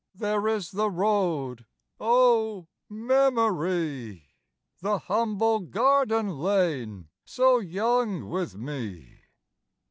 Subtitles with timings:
[0.15, 1.67] There is the road,
[1.99, 4.29] O memory!
[4.79, 9.19] The humble garden lane So young with me.